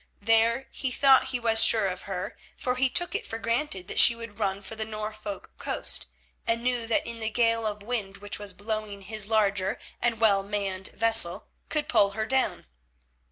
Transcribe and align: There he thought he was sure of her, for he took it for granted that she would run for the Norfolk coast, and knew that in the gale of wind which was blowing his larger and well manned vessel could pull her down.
There 0.23 0.67
he 0.71 0.89
thought 0.89 1.25
he 1.25 1.39
was 1.39 1.63
sure 1.63 1.85
of 1.87 2.09
her, 2.09 2.35
for 2.57 2.73
he 2.73 2.89
took 2.89 3.13
it 3.13 3.23
for 3.23 3.37
granted 3.37 3.87
that 3.87 3.99
she 3.99 4.15
would 4.15 4.39
run 4.39 4.63
for 4.63 4.75
the 4.75 4.83
Norfolk 4.83 5.51
coast, 5.59 6.07
and 6.47 6.63
knew 6.63 6.87
that 6.87 7.05
in 7.05 7.19
the 7.19 7.29
gale 7.29 7.67
of 7.67 7.83
wind 7.83 8.17
which 8.17 8.39
was 8.39 8.51
blowing 8.51 9.01
his 9.01 9.29
larger 9.29 9.77
and 10.01 10.19
well 10.19 10.41
manned 10.41 10.87
vessel 10.87 11.49
could 11.69 11.87
pull 11.87 12.13
her 12.17 12.25
down. 12.25 12.65